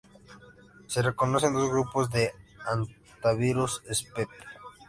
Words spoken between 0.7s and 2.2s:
Se reconocen dos grupos